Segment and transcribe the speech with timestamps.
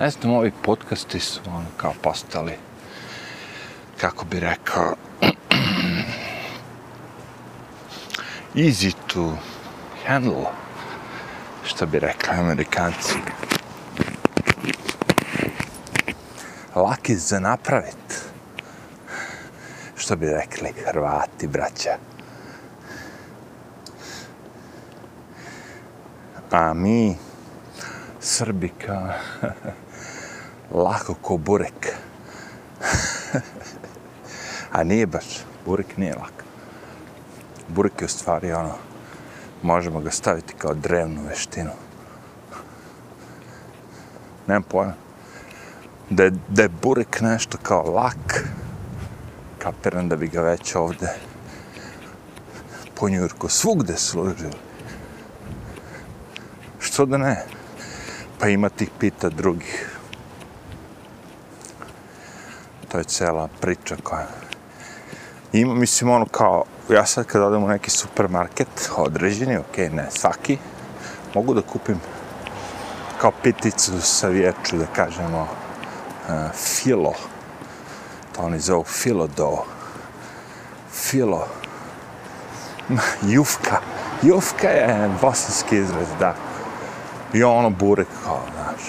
[0.00, 2.52] Ne znam, ovi podcasti su ono kao postali,
[4.00, 4.94] kako bi rekao,
[8.54, 9.36] easy to
[10.06, 10.46] handle,
[11.64, 13.14] što bi rekli amerikanci.
[16.74, 18.24] Laki za napravit,
[19.96, 21.96] što bi rekli Hrvati, braća.
[26.50, 27.16] A mi,
[28.20, 29.12] Srbi, kao,
[30.70, 31.96] lako ko burek.
[34.72, 35.26] A nije baš,
[35.66, 36.44] burek nije lak.
[37.68, 38.74] Burek je u stvari ono,
[39.62, 41.70] možemo ga staviti kao drevnu veštinu.
[44.46, 44.94] Nemam pojma.
[46.10, 48.44] Da je, da je burek nešto kao lak,
[49.58, 51.08] kapiram da bi ga već ovde
[52.94, 54.56] po Njurku svugde služili.
[56.78, 57.44] Što da ne?
[58.38, 59.89] Pa ima tih pita drugih.
[62.92, 64.26] To je cela priča koja...
[65.52, 70.58] Ima, mislim, ono kao, ja sad kad odem u neki supermarket, određeni, ok, ne svaki,
[71.34, 72.00] mogu da kupim
[73.20, 77.14] kao piticu sa vječu, da kažemo, uh, filo.
[78.36, 79.64] To oni zovu filo do.
[80.92, 81.46] Filo.
[83.22, 83.80] Jufka.
[84.22, 86.34] Jufka je bosanski izraz, da.
[87.32, 88.82] I ono burek kao, znaš,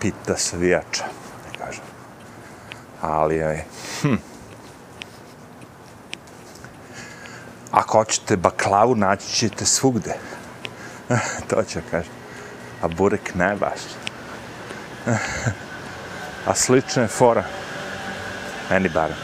[0.00, 1.21] pita sa vijača.
[3.02, 3.64] Ali, je,
[4.02, 4.14] hm.
[7.70, 10.14] Ako hoćete baklavu, naći ćete svugde.
[11.50, 12.12] to ću kažem.
[12.82, 13.80] A burek ne baš.
[16.46, 17.44] A slična je fora.
[18.70, 19.16] Meni barem.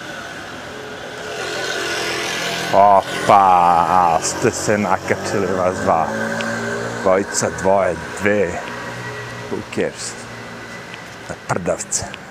[2.75, 6.07] Opa, ste se nakačili vas dva.
[7.03, 8.51] Dvojica, dvoje, dve.
[9.51, 10.13] Who cares?
[11.29, 12.28] Na prdavce.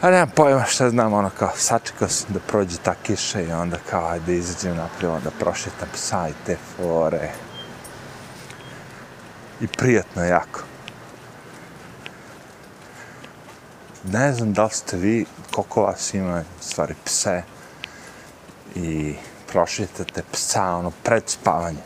[0.00, 3.78] A nemam pojma šta znam, ono kao, sačekao sam da prođe ta kiša i onda
[3.90, 7.30] kao, ajde izađem naprijed, onda prošetam psa i te fore.
[9.60, 10.60] I prijatno jako.
[14.04, 17.42] Ne znam da li ste vi, koliko vas ima, stvari, pse
[18.74, 19.14] i
[19.52, 21.82] prošetate psa, ono, pred spavanje.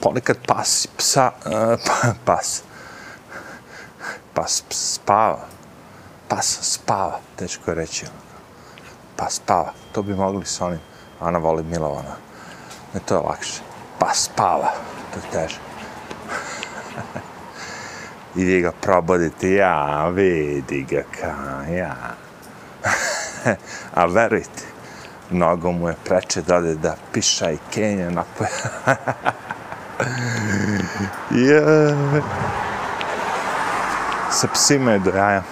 [0.00, 2.62] Ponekad pas psa, uh, pas,
[4.34, 5.55] pas spava,
[6.28, 8.06] pas spava, teško je reći.
[9.16, 10.80] Pas spava, to bi mogli sa onim,
[11.20, 12.16] Ana voli Milovana.
[12.94, 13.60] Ne, to je lakše.
[13.98, 14.72] Pas spava,
[15.14, 15.58] to je teže.
[18.36, 21.96] I vi ga probudite, ja, vidi ga ka, ja.
[23.94, 24.62] A verujte,
[25.30, 28.50] mnogo mu je preče da ode da piša i kenja napoje.
[31.30, 32.22] yeah.
[34.30, 35.42] Sa psima je do jaja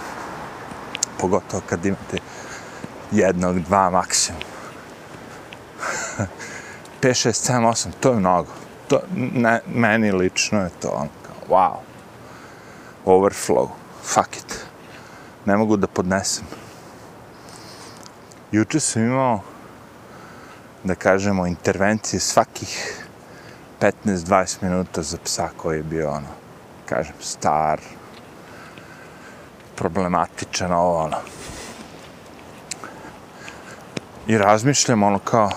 [1.24, 2.18] pogotovo kad imate
[3.12, 4.40] jednog, dva maksimum.
[7.00, 8.52] 5, 6, 7, 8, to je mnogo.
[8.88, 11.76] To, ne, meni lično je to ono kao, wow.
[13.04, 13.68] Overflow.
[14.02, 14.66] Fuck it.
[15.44, 16.44] Ne mogu da podnesem.
[18.52, 19.40] Juče sam imao,
[20.84, 23.04] da kažemo, intervencije svakih
[23.80, 26.28] 15-20 minuta za psa koji je bio, ono,
[26.86, 27.80] kažem, star,
[29.76, 31.16] problematičan, ovo ono.
[34.26, 35.50] I razmišljam ono kao,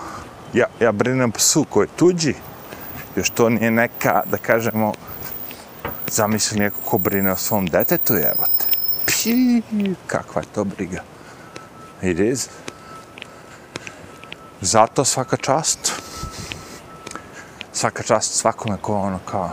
[0.54, 2.36] ja, ja brinem psu koji je tuđi,
[3.16, 4.94] još to nije neka, da kažemo,
[6.12, 8.66] zamisli neko ko brine o svom detetu, jebote.
[9.06, 9.62] Pi,
[10.08, 11.04] kakva je to briga.
[12.02, 12.50] It is.
[14.62, 15.92] Zato svaka čast.
[17.74, 19.52] Svaka čast svakome ko ono kao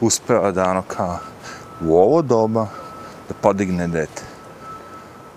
[0.00, 1.18] uspeo da ono kao
[1.80, 2.66] u ovo doba
[3.28, 4.22] da podigne dete.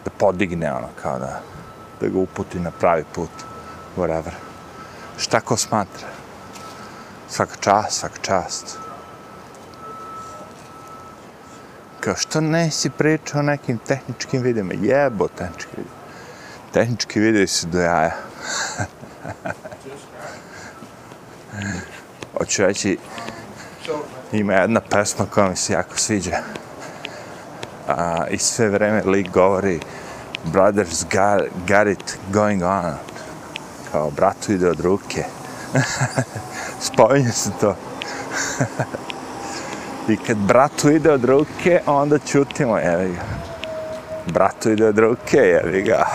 [0.05, 1.41] Da podigne ono kao da,
[2.01, 3.29] da ga uputi na pravi put.
[3.97, 4.33] Whatever.
[5.17, 6.07] Šta ko smatra?
[7.29, 8.77] Svaka čast, svaka čast.
[11.99, 14.73] Kao što ne si pričao o nekim tehničkim videima?
[14.73, 15.93] Jebo tehnički video.
[16.73, 18.15] Tehnički video su do jaja.
[22.37, 22.97] Hoću reći,
[24.33, 26.37] ima jedna pesma koja mi se jako sviđa.
[27.87, 29.79] A, I sve vreme lik govori
[30.43, 32.93] Brothers got, got it going on.
[33.91, 35.23] Kao, bratu ide od ruke.
[36.87, 37.75] Spominje se to.
[40.09, 43.21] I kad bratu ide od ruke, onda čutimo, jevi ga.
[44.33, 46.05] Bratu ide od ruke, jevi ga.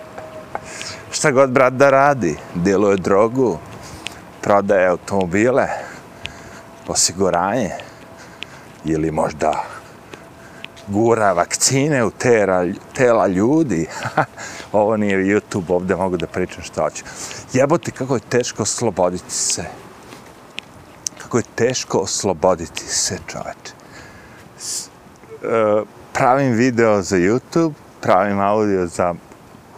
[1.12, 3.58] Šta god brat da radi, djeluje drogu,
[4.40, 5.68] prodaje automobile,
[6.90, 7.70] osiguranje
[8.84, 9.64] ili možda
[10.90, 13.86] gura vakcine u tera, tela ljudi.
[14.72, 17.04] Ovo nije YouTube, ovdje mogu da pričam što hoću.
[17.52, 19.64] Jebote, kako je teško osloboditi se.
[21.18, 23.72] Kako je teško osloboditi se, čoveče.
[25.42, 25.82] E,
[26.12, 29.14] pravim video za YouTube, pravim audio za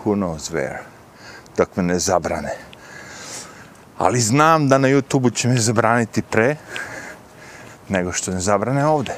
[0.04, 0.78] who knows where,
[1.56, 2.56] dok me ne zabrane.
[3.98, 6.56] Ali znam da na YouTube-u će me zabraniti pre,
[7.88, 9.14] nego što ne zabrane ovde.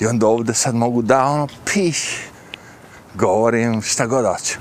[0.00, 1.98] I onda ovde sad mogu da ono piš,
[3.14, 4.58] govorim šta god hoću.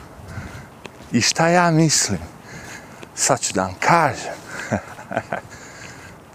[1.12, 2.20] I šta ja mislim,
[3.16, 4.34] sad ću da vam kažem.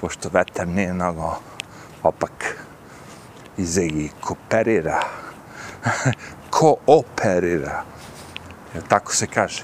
[0.00, 1.38] Pošto vetar nije mnogo
[2.02, 2.56] opak.
[3.56, 5.00] Izegi kooperira.
[6.50, 7.82] Kooperira.
[8.74, 9.62] Jer tako se kaže?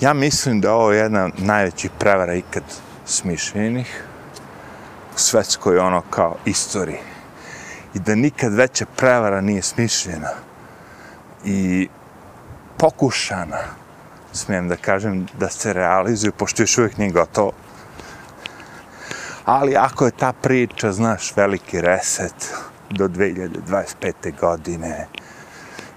[0.00, 2.62] Ja mislim da ovo je jedna najvećih prevara ikad
[3.06, 4.07] smišljenih
[5.18, 6.98] u svetskoj ono kao istoriji.
[7.94, 10.30] I da nikad veća prevara nije smišljena
[11.44, 11.88] i
[12.76, 13.58] pokušana,
[14.32, 17.52] smijem da kažem, da se realizuju, pošto još uvijek nije gotovo.
[19.44, 22.54] Ali ako je ta priča, znaš, veliki reset
[22.90, 24.38] do 2025.
[24.40, 25.06] godine,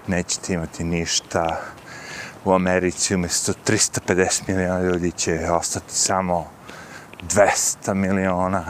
[0.06, 1.60] nećete imati ništa,
[2.44, 6.46] u Americi umjesto 350 miliona ljudi će ostati samo
[7.22, 8.64] 200 miliona,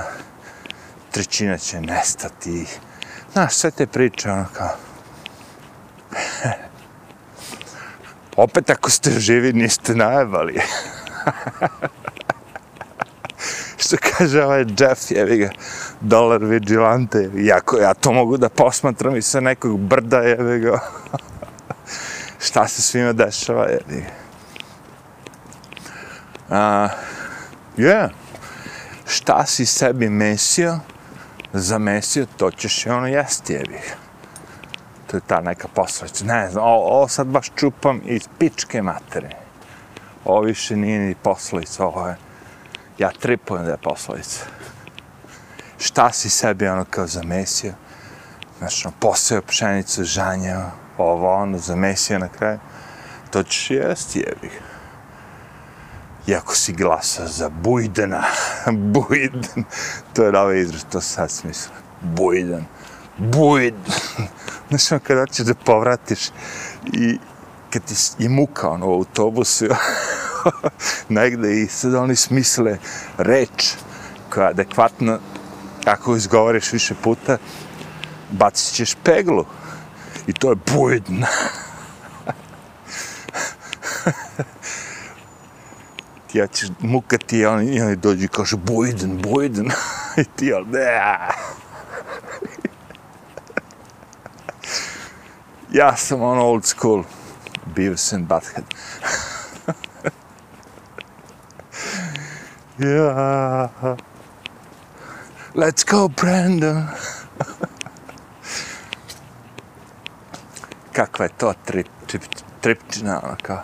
[1.12, 2.66] trećina će nestati.
[3.32, 4.68] Znaš, sve te priče, ono kao...
[8.36, 10.60] Opet ako ste živi, niste najebali.
[13.76, 15.50] Što kaže ovaj Jeff, jevi ga,
[16.00, 20.78] dolar vigilante, iako ja to mogu da posmatram i sa nekog brda, jevi ga.
[22.46, 24.04] šta se svima dešava, jebi.
[26.48, 26.90] Uh,
[27.76, 28.08] yeah.
[29.06, 30.78] Šta si sebi mesio,
[31.52, 33.80] zamesio, to ćeš i ono jesti, jebi.
[35.06, 36.24] To je ta neka posledica.
[36.24, 39.36] Ne znam, ovo, ovo sad baš čupam iz pičke materije.
[40.24, 42.16] Ovo više nije ni poslovica, ovo je...
[42.98, 44.44] Ja tripujem da je poslovica.
[45.78, 47.72] Šta si sebi ono kao zamesio?
[48.58, 52.58] Znači, ono, poseo pšenicu, žanjao, ovo, ono, zamesio na kraju,
[53.30, 54.24] to ćeš jesti,
[56.26, 58.24] I ako si glasa za Bujdena,
[58.94, 59.64] Bujden,
[60.14, 61.72] to je novi izraz, to sad smisla.
[62.00, 62.64] Bujden,
[63.18, 63.92] Bujden.
[64.68, 66.28] Znaš, ono, kada ćeš da povratiš
[66.92, 67.18] i
[67.70, 69.66] kad ti je muka, ono, u autobusu,
[71.08, 72.78] negde i sad oni smisle
[73.18, 73.74] reč
[74.30, 75.18] koja je adekvatna,
[75.84, 77.38] ako izgovoriš više puta,
[78.30, 79.44] bacit ćeš peglu
[80.26, 81.24] i to je Bujden
[86.32, 89.70] ti ja ćeš mukati i oni, oni dođu i kaže Bojden, Bojden,
[90.20, 91.00] I ti ja, ne.
[95.80, 97.04] ja sam on old school.
[97.76, 98.64] Beavis and Butthead.
[102.78, 103.68] yeah.
[105.54, 106.88] Let's go, Brandon.
[110.92, 112.22] kakva je to trip, trip,
[112.60, 113.62] tripčina, ono kao.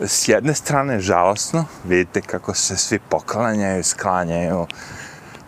[0.00, 4.66] S jedne strane, žalosno, vidite kako se svi poklanjaju, sklanjaju,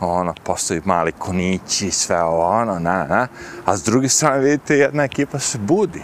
[0.00, 3.28] ono, postoji mali konići, sve ovo, ono, na, na,
[3.64, 6.02] a s druge strane, vidite, jedna ekipa se budi.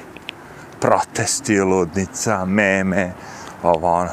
[0.81, 3.13] Protesti, ludnica, meme,
[3.63, 4.11] ovo, ono.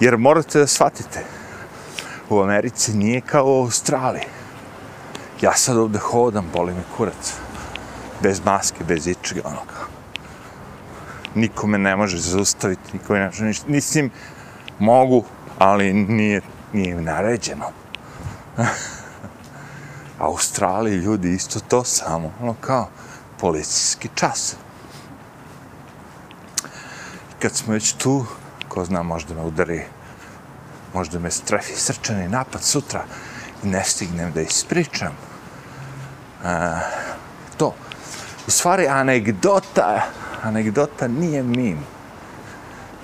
[0.00, 1.24] Jer morate da shvatite,
[2.30, 4.24] u Americi nije kao u Australiji.
[5.40, 7.34] Ja sad ovde hodam, boli mi kurac
[8.22, 9.91] bez maske, bez ičega, ono kao.
[11.34, 13.64] Nikome ne može zaustaviti, nikome ne može ništa.
[13.68, 14.10] Mislim,
[14.78, 15.24] mogu,
[15.58, 16.40] ali nije,
[16.72, 17.66] nije im naređeno.
[20.18, 22.88] Australiji ljudi isto to samo, ono kao
[23.40, 24.56] policijski čas.
[27.30, 28.26] I kad smo već tu,
[28.68, 29.82] ko zna, možda me udari,
[30.94, 33.04] možda me strefi srčani napad sutra
[33.64, 35.12] i ne stignem da ispričam.
[36.42, 36.48] Uh,
[37.56, 37.74] to,
[38.46, 40.02] U stvari, anegdota,
[40.42, 41.78] anegdota nije mim.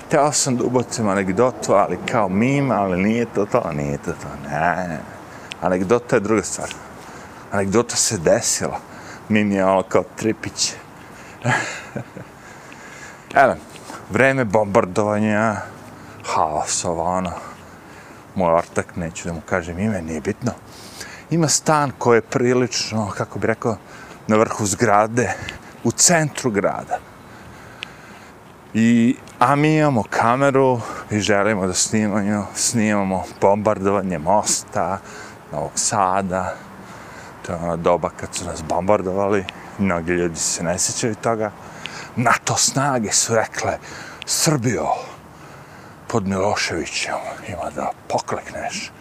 [0.07, 4.49] Hteo sam da ubacim anegdotu, ali kao mim, ali nije to to, nije to to.
[4.51, 4.99] Ne,
[5.61, 6.69] anegdota je druga stvar.
[7.53, 8.79] Anegdota se desila.
[9.29, 10.73] Mim je ono kao tripić.
[13.45, 13.55] Evo,
[14.11, 15.57] vreme bombardovanja,
[16.25, 17.33] haos, ovo ono.
[18.35, 20.53] Moj ortak, neću da mu kažem ime, nije bitno.
[21.31, 23.77] Ima stan koji je prilično, kako bi rekao,
[24.27, 25.35] na vrhu zgrade,
[25.85, 26.99] u centru grada.
[28.75, 34.99] I, a mi imamo kameru i želimo da snimamo, snimamo bombardovanje mosta,
[35.53, 36.55] Novog Sada,
[37.47, 39.45] to je ona doba kad su nas bombardovali,
[39.79, 41.51] mnogi ljudi se ne sjećaju toga.
[42.17, 43.79] NATO snage su rekle,
[44.27, 44.89] Srbijo,
[46.09, 47.15] pod Miloševićem
[47.49, 48.93] ima da poklekneš.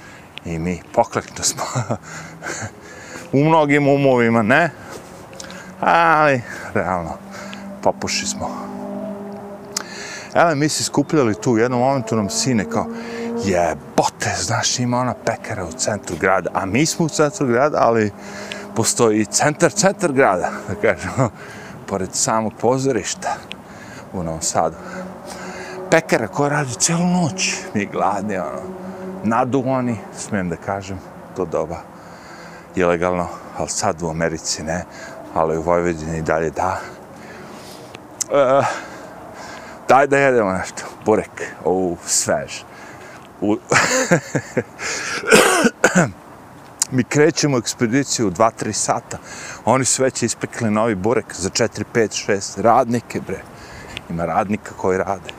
[0.46, 1.64] I mi pokleknu smo.
[3.40, 4.70] u mnogim umovima ne,
[5.80, 6.42] ali
[6.74, 7.18] realno
[7.84, 8.77] popuši smo.
[10.38, 12.86] Evo, mi se skupljali tu, u jednom momentu nam sine kao,
[13.46, 18.12] jebote, znaš, ima ona pekara u centru grada, a mi smo u centru grada, ali
[18.76, 21.30] postoji i centar, centar grada, da kažemo,
[21.88, 23.36] pored samog pozorišta
[24.14, 24.76] u Novom Sadu.
[25.92, 28.62] Pekara koja radi celu noć, mi gladni, ono,
[29.24, 31.00] naduvani, smijem da kažem,
[31.36, 31.78] to doba
[32.76, 33.28] ilegalno,
[33.58, 34.86] ali sad u Americi ne,
[35.34, 36.80] ali u Vojvodini dalje da.
[38.32, 38.87] E,
[39.88, 42.62] daj da jedemo nešto, burek, u svež.
[43.42, 43.58] U...
[46.92, 49.18] Mi krećemo ekspediciju u 2-3 sata.
[49.66, 53.42] Oni su već ispekli novi burek za 4, 5, 6 radnike, bre.
[54.10, 55.32] Ima radnika koji rade.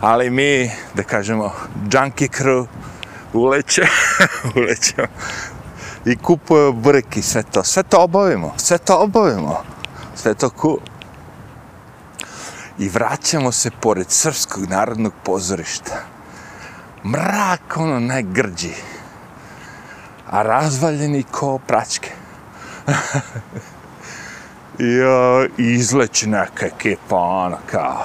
[0.00, 1.52] Ali mi, da kažemo,
[1.92, 2.66] junkie crew,
[3.32, 3.82] uleće,
[4.56, 5.08] ulećemo
[6.04, 7.64] i kupuje burek i sve to.
[7.64, 9.62] Sve to obavimo, sve to obavimo.
[10.14, 10.78] Sve to cool.
[12.78, 15.94] I vraćamo se pored Srpskog narodnog pozorišta.
[17.04, 18.74] Mrak, ono, najgrđi.
[20.30, 22.10] A razvaljeni ko pračke.
[24.78, 25.80] I, o, I
[26.26, 28.04] neka ekipa, ono, kao,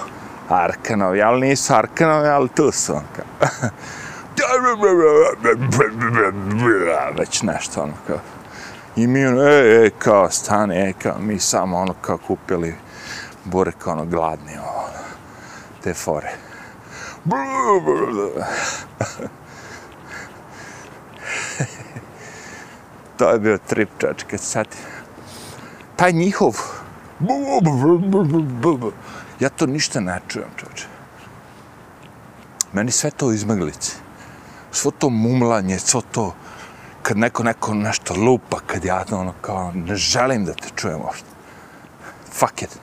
[0.49, 3.49] Arkanovi, ali nisu Arkanovi, ali tu su, on kao.
[7.17, 8.19] već nešto ono kao.
[8.95, 12.75] I mi ono, e, e, kao, stane, e, kao, mi samo ono kao kupili
[13.47, 14.87] burek, ono, gladni, ono,
[15.83, 16.31] te fore.
[23.17, 24.67] to je bio trip, čačke, sad.
[25.95, 26.55] Taj njihov,
[29.39, 30.85] ja to ništa ne čujem, čoče.
[32.73, 33.91] Meni sve to izmaglice.
[34.71, 36.33] svo to mumlanje, svo to
[37.01, 41.25] kad neko neko nešto lupa, kad ja ono kao ne želim da te čujem uopšte.
[42.31, 42.79] Fuck it.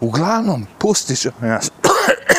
[0.00, 1.70] Uglavnom, pustiš nas.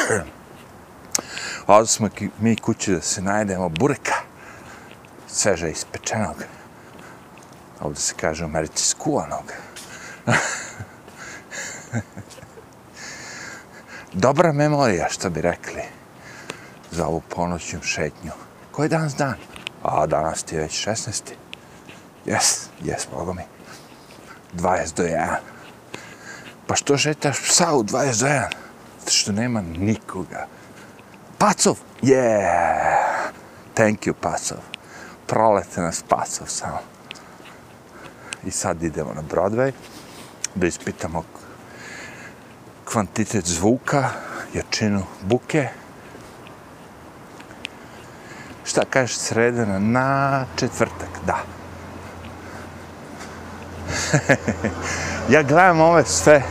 [1.68, 2.10] Ovdje smo
[2.40, 4.14] mi kući da se najdemo bureka.
[5.28, 6.44] Sveže ispečenog.
[7.82, 9.54] Ovdje se kaže u Americi skuvanog.
[14.14, 15.82] Dobra memorija, što bi rekli
[16.92, 18.32] za ovu ponoćnju šetnju.
[18.72, 19.36] Koji je danas dan?
[19.84, 21.22] A danas ti je već 16.
[22.26, 23.44] Jes, jes, bogo mi.
[24.54, 25.36] 20 do 1.
[26.68, 28.44] Pa što šetaš psa u 21?
[29.00, 30.48] Zato što nema nikoga.
[31.38, 31.78] Pacov?
[32.02, 33.30] Yeah!
[33.74, 34.58] Thank you, Pacov.
[35.28, 36.80] Prolete nas Pacov samo.
[38.46, 39.72] I sad idemo na Broadway
[40.56, 41.24] da ispitamo
[42.86, 44.10] kvantitet zvuka,
[44.54, 45.70] jačinu buke
[48.66, 51.38] šta kažeš sredena na četvrtak, da.
[55.34, 56.44] ja gledam ove sve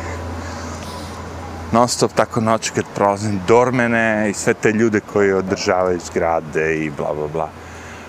[1.73, 6.91] non stop tako noć kad prolazim dormene i sve te ljude koji održavaju zgrade i
[6.91, 7.49] bla bla bla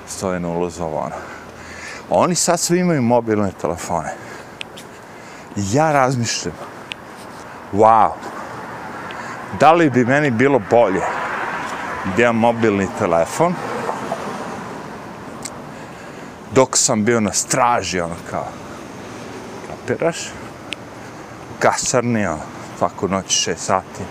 [0.08, 1.16] stoje na ulazu ono.
[2.10, 4.14] Oni sad svi imaju mobilne telefone.
[5.56, 6.54] Ja razmišljam,
[7.74, 8.12] wow,
[9.60, 11.02] da li bi meni bilo bolje
[12.18, 13.54] da imam mobilni telefon
[16.54, 18.48] dok sam bio na straži, ono kao,
[19.68, 20.18] kapiraš?
[21.60, 24.04] Kasarni, ono, svaku noć 6 sati,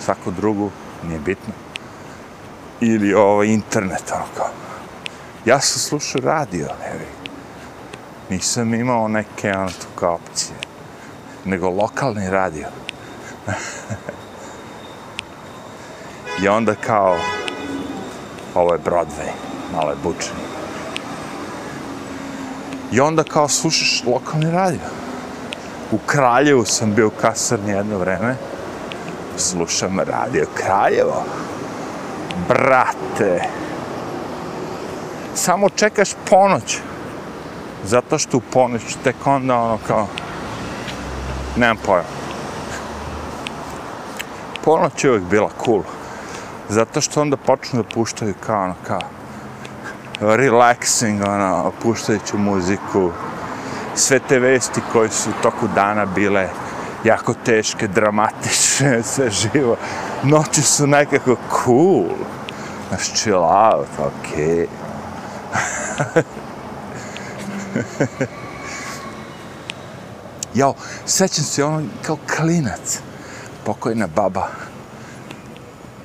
[0.00, 0.70] svaku drugu,
[1.08, 1.54] nije bitno.
[2.80, 4.50] Ili ovo, internet, ono kao.
[5.44, 7.06] Ja sam slušao radio, evi.
[8.30, 10.56] Nisam imao neke, ono, tu kao opcije.
[11.44, 12.66] Nego lokalni radio.
[16.42, 17.16] I onda kao,
[18.54, 19.30] ovo je Broadway,
[19.72, 20.36] malo je bučan.
[22.92, 24.97] I onda kao slušaš lokalni radio.
[25.92, 28.34] U Kraljevu sam bio u kasarni jedno vreme.
[29.36, 31.24] Slušam radio Kraljevo.
[32.48, 33.42] Brate.
[35.34, 36.78] Samo čekaš ponoć.
[37.84, 40.06] Zato što u ponoć tek onda ono kao...
[41.56, 42.08] Nemam pojma.
[44.64, 45.82] Ponoć je uvijek bila cool.
[46.68, 49.00] Zato što onda počnu da puštaju kao ono kao
[50.20, 53.12] relaxing, ono, puštajuću muziku,
[53.98, 56.48] sve te vesti koje su toku dana bile
[57.04, 59.76] jako teške, dramatične, sve živo.
[60.22, 62.04] Noći su nekako cool.
[62.88, 64.66] Znaš, chill out, okej.
[65.98, 66.22] Okay.
[70.54, 70.74] Jao,
[71.06, 73.00] sećam se ono kao klinac.
[73.64, 74.48] Pokojna baba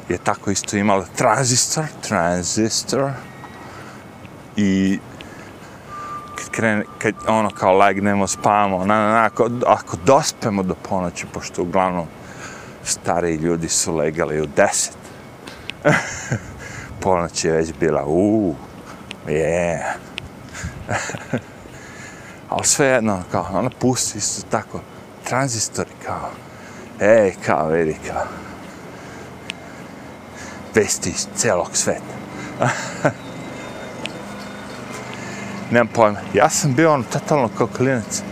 [0.09, 3.11] je tako isto imala tranzistor, tranzistor.
[4.55, 4.99] I
[6.53, 11.61] krene, kad ono kao legnemo, spavamo, na, na, na, ako, ako dospemo do ponoći, pošto
[11.61, 12.05] uglavnom
[12.83, 14.97] stari ljudi su legali u deset.
[17.01, 18.55] Ponoć je već bila, uuu,
[19.27, 19.79] je.
[19.79, 19.93] Yeah.
[22.49, 24.79] Ali sve jedno, kao, ona pusti isto tako,
[25.23, 26.29] tranzistori, kao,
[26.99, 28.25] ej, kao, vidi, kao,
[30.75, 32.13] vesti iz celog sveta.
[35.73, 36.19] Nemam pojma.
[36.33, 38.23] Ja sam bio ono totalno kao klinac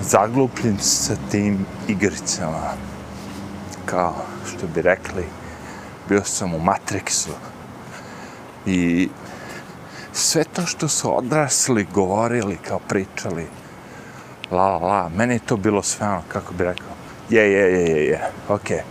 [0.00, 2.72] zaglupljen sa tim igricama.
[3.84, 4.14] Kao,
[4.48, 5.24] što bi rekli,
[6.08, 7.30] bio sam u Matrixu.
[8.66, 9.08] I
[10.12, 13.46] sve to što su odrasli, govorili, kao pričali,
[14.50, 16.88] la, la, la, meni je to bilo sve ono, kako bi rekao,
[17.30, 18.82] je, je, je, je, je, okej, okay.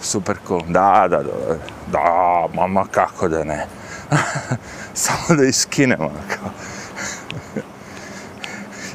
[0.00, 1.56] super cool, da, da, da,
[1.92, 3.66] da, mama, kako da ne,
[4.94, 6.50] samo da iskinem, ono, kao,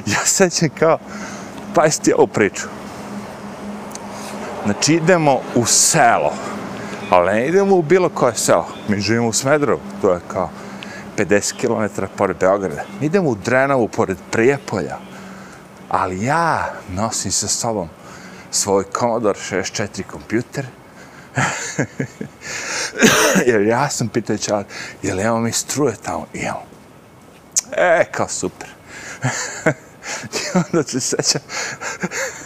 [0.12, 0.98] ja sećam kao,
[1.74, 2.66] pa jeste ovu priču,
[4.64, 6.32] znači idemo u selo,
[7.10, 10.50] ali ne idemo u bilo koje selo, mi živimo u Smedrovu, to je kao,
[11.18, 12.84] 50 km pored Beograda.
[13.00, 14.96] Mi idemo u Drenovu pored Prijepolja.
[15.88, 17.88] Ali ja nosim sa sobom
[18.50, 20.66] svoj Commodore 64 kompjuter.
[23.46, 24.64] Jer ja sam pitao čar,
[25.02, 26.26] je li imamo mi struje tamo?
[26.32, 26.62] Imamo.
[27.72, 28.68] E, kao super.
[30.32, 31.40] I onda se sećam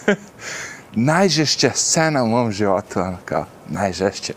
[1.10, 4.32] najžešća scena u mom životu, ono kao, najžešća.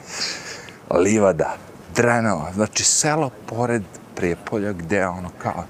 [1.04, 1.56] Livada.
[1.94, 3.82] Drenova, znači selo pored
[4.14, 5.64] Prijepolja gdje ono kao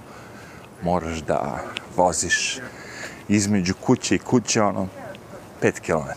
[0.82, 1.58] moraš da
[1.96, 2.58] voziš
[3.28, 4.88] između kuće i kuće ono
[5.62, 6.08] 5 km.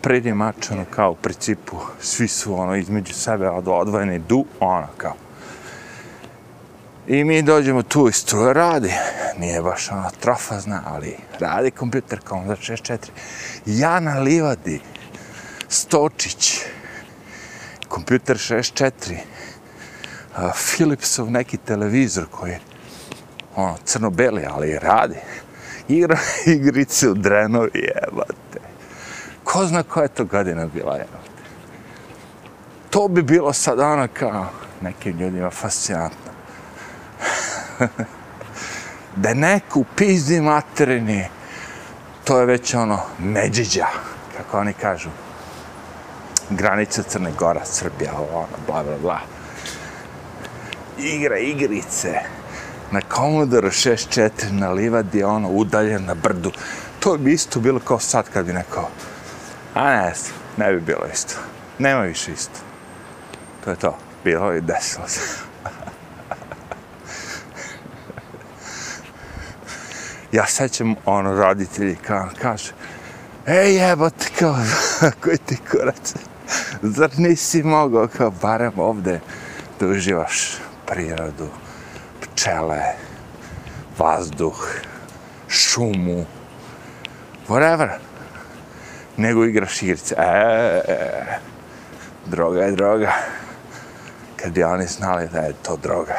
[0.00, 5.14] Predi mač ono kao u principu svi su ono između sebe odvojeni du ono kao.
[7.08, 8.92] I mi dođemo tu i struja radi.
[9.38, 12.98] Nije baš ona trofazna, ali radi kompjuter kao 64.
[13.66, 14.80] Ja na livadi,
[15.68, 16.60] Stočić,
[17.88, 18.92] kompjuter 64,
[20.36, 22.60] a, Philipsov neki televizor koji je
[23.56, 25.16] ono, crno-beli, ali radi.
[25.88, 26.18] Igra
[26.56, 28.60] igrice u Drenovi, jebate.
[29.44, 31.28] Ko zna koja je to godina bila, jebate.
[32.90, 34.46] To bi bilo sad ono kao
[34.80, 36.27] nekim ljudima fascinantno.
[39.22, 41.24] da neku pizdi materini,
[42.24, 43.86] to je već ono međiđa,
[44.36, 45.08] kako oni kažu
[46.50, 49.20] granica Crne Gora, Srbija, ono, bla, bla, bla.
[50.98, 52.20] Igra igrice
[52.90, 56.52] na Commodore 64 na livadi, ono, udaljen na brdu.
[57.00, 58.88] To bi isto bilo kao sad kad bi neko...
[59.74, 60.12] A ne,
[60.56, 61.34] ne bi bilo isto.
[61.78, 62.60] Nema više isto.
[63.64, 63.98] To je to.
[64.24, 65.47] Bilo i desilo se.
[70.32, 72.72] Ja sećam ono roditelji kao kaže
[73.46, 74.56] ej jebote kao
[75.22, 76.14] koji ti kurac
[76.82, 79.20] zar nisi mogao kao barem ovde
[79.80, 81.48] da uživaš prirodu,
[82.20, 82.82] pčele,
[83.98, 84.58] vazduh,
[85.48, 86.24] šumu,
[87.48, 87.88] whatever,
[89.16, 90.14] nego igraš igrice.
[90.18, 91.38] E, e,
[92.26, 93.12] droga je droga.
[94.36, 96.16] Kad bi oni znali da je to droga.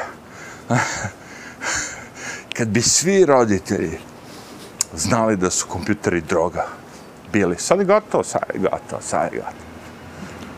[2.60, 3.98] Kad bi svi roditelji
[4.94, 6.68] znali da su kompjuteri droga,
[7.34, 9.70] bili, sad je gotovo, sad je gotovo, sad je gotovo.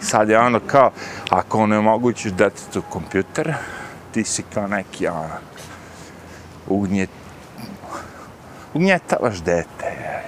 [0.01, 0.91] Sad je ono kao,
[1.29, 3.53] ako ne mogućiš detetu kompjuter,
[4.11, 5.37] ti si kao neki ono,
[6.67, 7.09] ugnjet,
[8.73, 9.85] ugnjetavaš dete.
[9.85, 10.23] Je.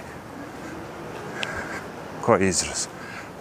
[2.22, 2.88] Koji izraz?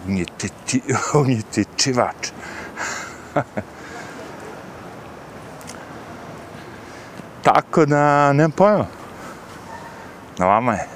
[0.04, 0.82] Ugnjeti,
[1.14, 2.28] ugnjetičivač.
[7.42, 8.86] Tako da, nemam pojma.
[10.38, 10.86] Na vama je.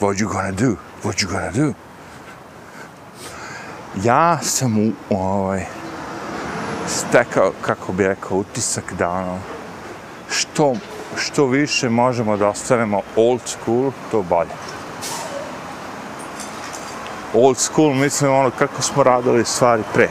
[0.00, 0.76] What you gonna do?
[1.04, 1.72] What you gonna do?
[3.96, 5.64] ja sam u ovaj
[6.86, 9.38] stekao, kako bi rekao, utisak da ono,
[10.30, 10.74] što,
[11.16, 14.50] što više možemo da ostanemo old school, to bolje.
[17.34, 20.08] Old school, mislim, ono, kako smo radili stvari pre.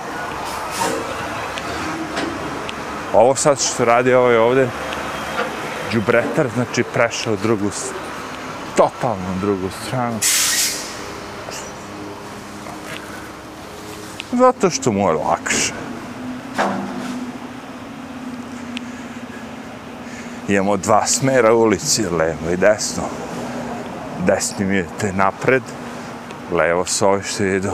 [3.14, 4.70] Ovo sad što radi ovaj ovde,
[5.92, 7.70] džubretar, znači prešao drugu,
[8.76, 10.20] totalno drugu stranu.
[14.32, 15.74] zato što mu je lakše.
[20.48, 23.04] Imamo dva smera ulici, levo i desno.
[24.26, 25.64] Desni mi je napred,
[26.52, 27.72] levo s ovi što idu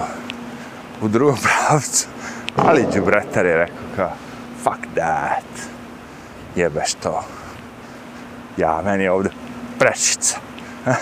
[1.02, 2.08] u drugom pravcu.
[2.56, 4.12] Ali Đubretar je rekao kao,
[4.95, 5.67] dat.
[6.55, 7.23] Jebeš to.
[8.58, 9.29] Ja, meni je ovde
[9.79, 10.38] prečica.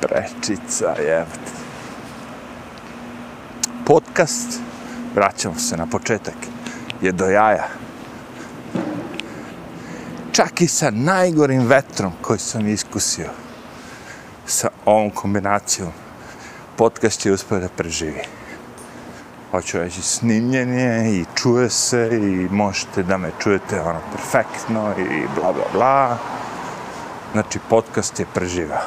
[0.00, 1.54] prečica, jebate.
[3.86, 4.60] Podcast,
[5.14, 6.34] vraćamo se na početak,
[7.00, 7.68] je do jaja.
[10.32, 13.30] Čak i sa najgorim vetrom koji sam iskusio
[14.46, 15.92] sa ovom kombinacijom,
[16.76, 18.22] podcast će uspio da preživi.
[19.54, 25.26] Hoću reći, snimljen je i čuje se i možete da me čujete ono perfektno i
[25.40, 26.18] bla bla bla.
[27.32, 28.86] Znači, podcast je preživao.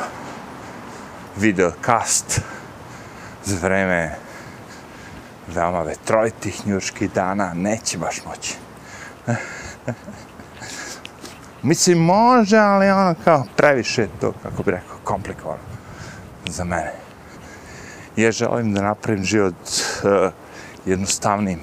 [1.37, 2.41] Videocast
[3.45, 4.15] za vreme
[5.47, 8.55] veoma vetrovitih njurških dana neće baš moći.
[11.69, 15.63] Mislim, može, ali ono kao previše to, kako bi rekao, komplikovano
[16.45, 16.93] za mene.
[18.15, 19.55] Ja želim da napravim život
[20.03, 20.31] uh,
[20.87, 21.59] jednostavnim.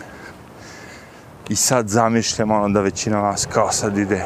[1.48, 4.24] I sad zamišljam ono da većina vas kao sad ide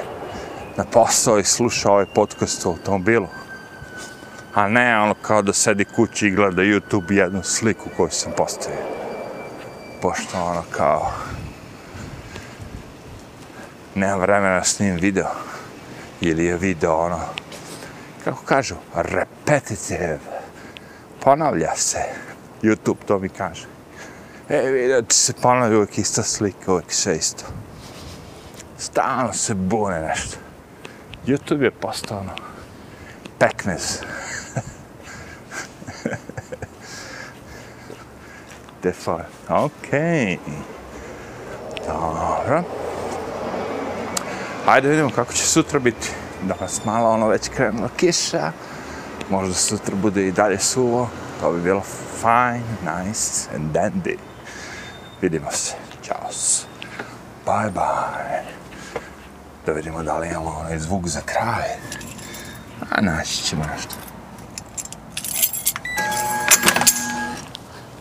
[0.76, 3.26] na posao i sluša ovaj podcast u automobilu.
[4.54, 8.80] A ne ono kao da sedi kući i gleda YouTube jednu sliku koju sam postavio.
[10.02, 11.12] Pošto ono kao
[13.94, 15.30] nema vremena snim video.
[16.20, 17.20] Ili je video ono,
[18.24, 20.18] kako kažu, repetitive.
[21.20, 21.98] Ponavlja se.
[22.62, 23.77] YouTube to mi kaže.
[24.50, 27.44] E, video ti se ponavlja uvijek ista slika, uvijek sve isto.
[28.78, 30.37] Stalno se bune nešto.
[31.26, 32.32] YouTube je postao ono,
[33.38, 33.98] pekmez.
[38.82, 39.24] Defar.
[39.48, 39.68] Okej.
[39.90, 40.38] Okay.
[41.87, 42.62] Dobro.
[44.66, 46.11] Ajde vidimo kako će sutra biti.
[46.42, 48.52] Danas malo ono već krenula kiša.
[49.30, 51.08] Možda sutra bude i dalje suvo.
[51.40, 51.82] To bi bilo
[52.20, 54.27] fine, nice and dandy.
[55.22, 55.74] Vidimo se.
[56.02, 56.31] Ćao.
[57.46, 58.42] Bye bye.
[59.66, 61.68] Da vidimo da li imamo onaj zvuk za kraj.
[62.90, 64.07] A naći ćemo nešto.